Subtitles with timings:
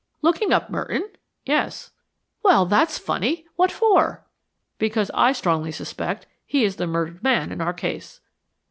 [0.23, 1.11] "Looking up Merton?"
[1.45, 1.91] "Yes."
[2.41, 3.45] "Well, that's funny.
[3.55, 4.25] What for?"
[4.79, 8.19] "Because I strongly suspect he is the murdered man in our case."